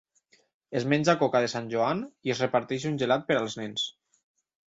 [0.79, 3.85] Es menja coca de sant Joan i es reparteix un gelat per als nens.